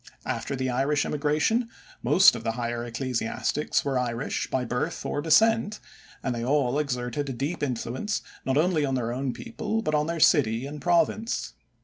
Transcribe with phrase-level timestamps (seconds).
[0.25, 1.69] After the Irish immigration
[2.01, 5.79] most of the higher ecclesiastics were Irish by birth or descent,
[6.23, 10.07] and they all exerted a deep influence not only on their own people but on
[10.07, 11.53] their city and province.